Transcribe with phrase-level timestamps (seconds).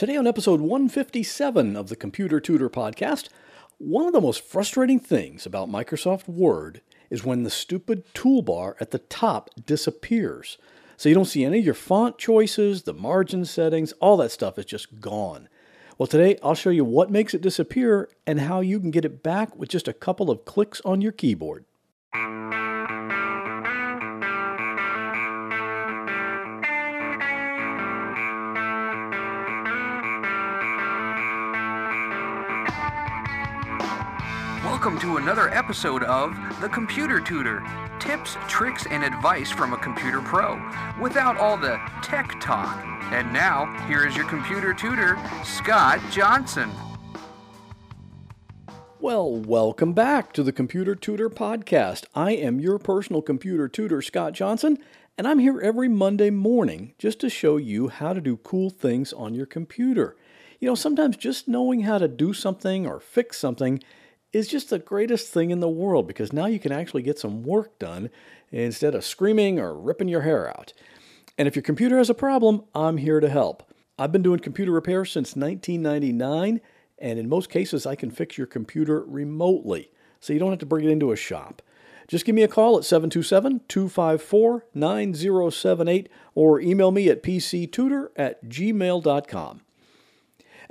[0.00, 3.28] Today, on episode 157 of the Computer Tutor podcast,
[3.76, 6.80] one of the most frustrating things about Microsoft Word
[7.10, 10.56] is when the stupid toolbar at the top disappears.
[10.96, 14.58] So you don't see any of your font choices, the margin settings, all that stuff
[14.58, 15.50] is just gone.
[15.98, 19.22] Well, today I'll show you what makes it disappear and how you can get it
[19.22, 21.66] back with just a couple of clicks on your keyboard.
[34.80, 37.62] Welcome to another episode of The Computer Tutor
[37.98, 40.58] tips, tricks, and advice from a computer pro
[40.98, 42.82] without all the tech talk.
[43.12, 46.70] And now, here is your computer tutor, Scott Johnson.
[48.98, 52.06] Well, welcome back to the Computer Tutor Podcast.
[52.14, 54.78] I am your personal computer tutor, Scott Johnson,
[55.18, 59.12] and I'm here every Monday morning just to show you how to do cool things
[59.12, 60.16] on your computer.
[60.58, 63.82] You know, sometimes just knowing how to do something or fix something
[64.32, 67.42] is just the greatest thing in the world because now you can actually get some
[67.42, 68.10] work done
[68.50, 70.72] instead of screaming or ripping your hair out.
[71.36, 73.72] And if your computer has a problem, I'm here to help.
[73.98, 76.60] I've been doing computer repair since 1999,
[76.98, 80.66] and in most cases, I can fix your computer remotely, so you don't have to
[80.66, 81.62] bring it into a shop.
[82.08, 88.44] Just give me a call at 727 254 9078 or email me at pctutor at
[88.46, 89.60] gmail.com.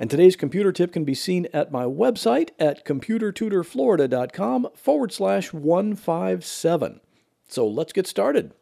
[0.00, 7.00] And today's computer tip can be seen at my website at computertutorflorida.com forward slash 157.
[7.46, 8.54] So let's get started.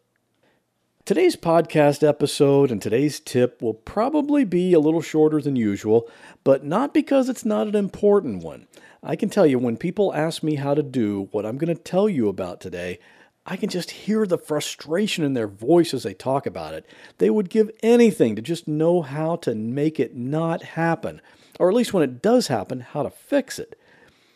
[1.05, 6.11] Today's podcast episode and today's tip will probably be a little shorter than usual,
[6.43, 8.67] but not because it's not an important one.
[9.01, 11.81] I can tell you when people ask me how to do what I'm going to
[11.81, 12.99] tell you about today,
[13.51, 16.85] I can just hear the frustration in their voice as they talk about it.
[17.17, 21.23] They would give anything to just know how to make it not happen,
[21.59, 23.81] or at least when it does happen, how to fix it.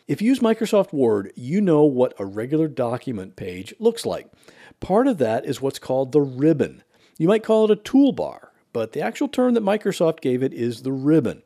[0.07, 4.31] If you use Microsoft Word, you know what a regular document page looks like.
[4.79, 6.81] Part of that is what's called the ribbon.
[7.19, 10.81] You might call it a toolbar, but the actual term that Microsoft gave it is
[10.81, 11.43] the ribbon.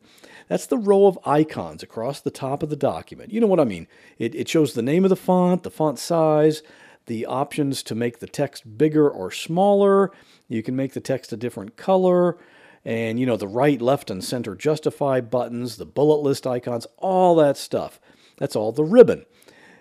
[0.48, 3.30] That's the row of icons across the top of the document.
[3.30, 3.88] You know what I mean?
[4.16, 6.62] It, it shows the name of the font, the font size,
[7.08, 10.12] the options to make the text bigger or smaller.
[10.46, 12.38] You can make the text a different color.
[12.84, 17.34] And, you know, the right, left, and center justify buttons, the bullet list icons, all
[17.36, 18.00] that stuff.
[18.38, 19.26] That's all the ribbon.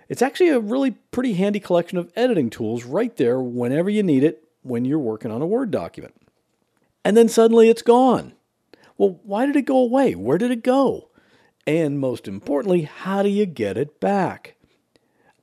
[0.09, 4.23] It's actually a really pretty handy collection of editing tools right there whenever you need
[4.23, 6.15] it when you're working on a Word document.
[7.05, 8.33] And then suddenly it's gone.
[8.97, 10.15] Well, why did it go away?
[10.15, 11.09] Where did it go?
[11.65, 14.56] And most importantly, how do you get it back?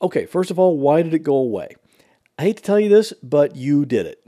[0.04, 1.76] Okay, first of all, why did it go away?
[2.38, 4.22] I hate to tell you this, but you did it.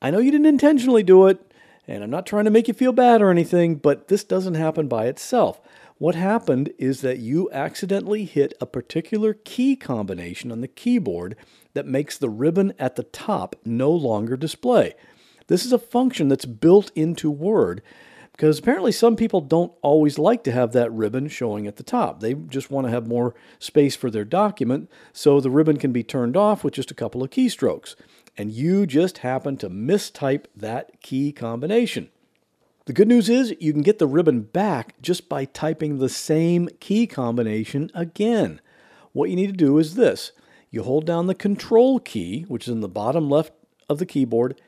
[0.00, 1.52] I know you didn't intentionally do it,
[1.86, 4.88] and I'm not trying to make you feel bad or anything, but this doesn't happen
[4.88, 5.60] by itself.
[5.98, 11.36] What happened is that you accidentally hit a particular key combination on the keyboard
[11.74, 14.94] that makes the ribbon at the top no longer display.
[15.46, 17.82] This is a function that's built into Word
[18.32, 22.20] because apparently some people don't always like to have that ribbon showing at the top.
[22.20, 26.02] They just want to have more space for their document, so the ribbon can be
[26.02, 27.94] turned off with just a couple of keystrokes.
[28.36, 32.08] And you just happen to mistype that key combination.
[32.86, 36.68] The good news is you can get the ribbon back just by typing the same
[36.80, 38.60] key combination again.
[39.12, 40.32] What you need to do is this
[40.70, 43.52] you hold down the Control key, which is in the bottom left
[43.88, 44.60] of the keyboard,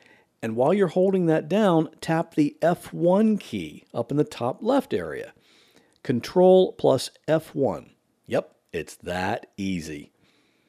[0.45, 4.93] and while you're holding that down, tap the F1 key up in the top left
[4.93, 5.33] area.
[6.03, 7.93] Control plus F1.
[8.27, 10.13] Yep, it's that easy.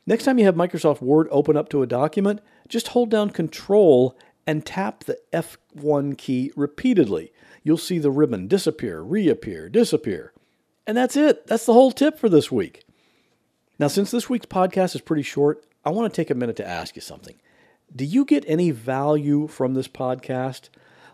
[0.08, 4.18] Next time you have Microsoft Word open up to a document, just hold down Control
[4.48, 7.34] and tap the F1 key repeatedly.
[7.62, 10.32] You'll see the ribbon disappear, reappear, disappear.
[10.88, 11.48] And that's it.
[11.48, 12.86] That's the whole tip for this week.
[13.78, 16.66] Now, since this week's podcast is pretty short, I want to take a minute to
[16.66, 17.36] ask you something.
[17.94, 20.70] Do you get any value from this podcast?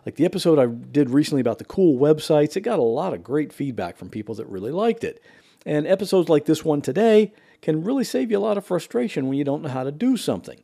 [0.06, 3.24] Like the episode I did recently about the cool websites, it got a lot of
[3.24, 5.22] great feedback from people that really liked it.
[5.66, 9.38] And episodes like this one today can really save you a lot of frustration when
[9.38, 10.64] you don't know how to do something.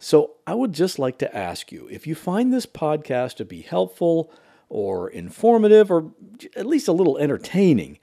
[0.00, 3.62] So I would just like to ask you if you find this podcast to be
[3.62, 4.32] helpful
[4.68, 6.12] or informative or
[6.56, 7.98] at least a little entertaining,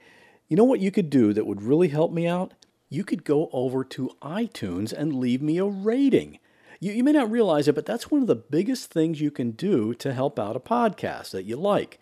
[0.48, 2.54] you know what you could do that would really help me out?
[2.88, 6.38] You could go over to iTunes and leave me a rating.
[6.80, 9.52] You, you may not realize it, but that's one of the biggest things you can
[9.52, 11.98] do to help out a podcast that you like.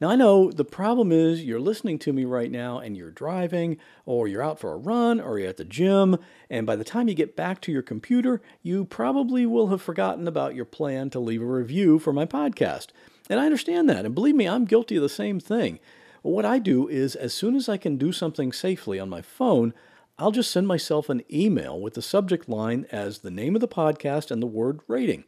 [0.00, 3.78] Now, I know the problem is you're listening to me right now and you're driving,
[4.06, 7.08] or you're out for a run, or you're at the gym, and by the time
[7.08, 11.18] you get back to your computer, you probably will have forgotten about your plan to
[11.18, 12.88] leave a review for my podcast.
[13.28, 15.80] And I understand that, and believe me, I'm guilty of the same thing.
[16.22, 19.74] What I do is as soon as I can do something safely on my phone,
[20.18, 23.68] I'll just send myself an email with the subject line as the name of the
[23.68, 25.22] podcast and the word rating.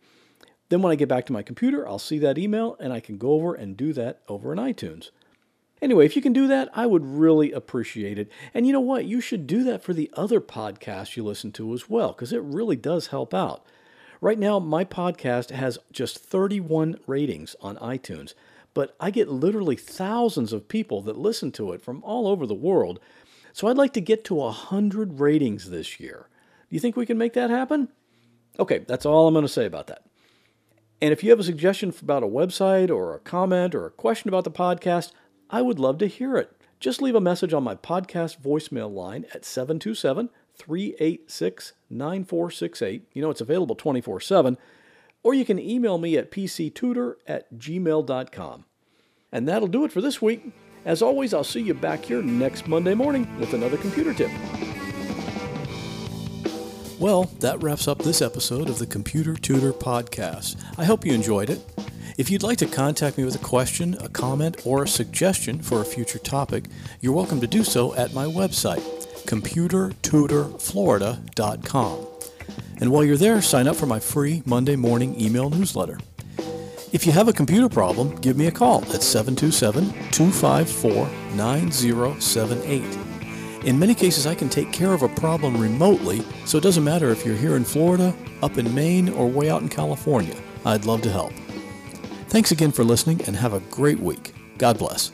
[0.69, 3.17] Then when I get back to my computer, I'll see that email and I can
[3.17, 5.11] go over and do that over in iTunes.
[5.81, 8.31] Anyway, if you can do that, I would really appreciate it.
[8.53, 9.05] And you know what?
[9.05, 12.43] You should do that for the other podcasts you listen to as well, because it
[12.43, 13.65] really does help out.
[14.21, 18.35] Right now, my podcast has just 31 ratings on iTunes,
[18.75, 22.55] but I get literally thousands of people that listen to it from all over the
[22.55, 23.01] world.
[23.53, 26.29] So I'd like to get to 100 ratings this year.
[26.69, 27.89] Do you think we can make that happen?
[28.59, 30.05] Okay, that's all I'm going to say about that.
[31.03, 34.29] And if you have a suggestion about a website or a comment or a question
[34.29, 35.13] about the podcast,
[35.49, 36.53] I would love to hear it.
[36.79, 43.07] Just leave a message on my podcast voicemail line at 727 386 9468.
[43.13, 44.59] You know, it's available 24 7.
[45.23, 48.65] Or you can email me at pctutor at gmail.com.
[49.33, 50.53] And that'll do it for this week.
[50.85, 54.31] As always, I'll see you back here next Monday morning with another computer tip.
[56.99, 60.57] Well, that wraps up this episode of the Computer Tutor Podcast.
[60.79, 61.61] I hope you enjoyed it.
[62.19, 65.81] If you'd like to contact me with a question, a comment, or a suggestion for
[65.81, 66.65] a future topic,
[67.01, 68.83] you're welcome to do so at my website,
[69.25, 72.07] computertutorflorida.com.
[72.81, 75.99] And while you're there, sign up for my free Monday morning email newsletter.
[76.93, 82.83] If you have a computer problem, give me a call at 727 254 9078.
[83.65, 87.11] In many cases, I can take care of a problem remotely, so it doesn't matter
[87.11, 90.35] if you're here in Florida, up in Maine, or way out in California.
[90.65, 91.33] I'd love to help.
[92.29, 94.35] Thanks again for listening and have a great week.
[94.59, 95.13] God bless.